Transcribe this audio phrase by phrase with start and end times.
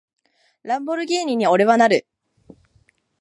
[0.63, 2.07] ランボルギーニに、俺はなる！